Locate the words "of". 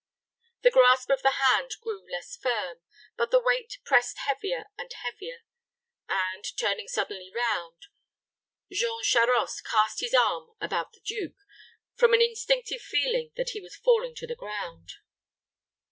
1.11-1.21